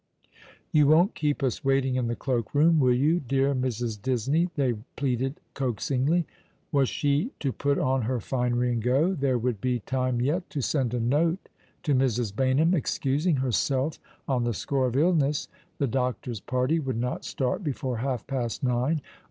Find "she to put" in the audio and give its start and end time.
6.89-7.77